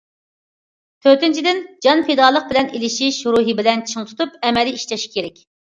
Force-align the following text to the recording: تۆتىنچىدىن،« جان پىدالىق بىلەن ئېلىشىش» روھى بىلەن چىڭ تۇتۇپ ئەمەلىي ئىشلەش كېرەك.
تۆتىنچىدىن،« 1.07 1.61
جان 1.87 2.03
پىدالىق 2.09 2.49
بىلەن 2.55 2.73
ئېلىشىش» 2.75 3.23
روھى 3.37 3.59
بىلەن 3.63 3.89
چىڭ 3.95 4.11
تۇتۇپ 4.13 4.45
ئەمەلىي 4.47 4.81
ئىشلەش 4.83 5.11
كېرەك. 5.17 5.49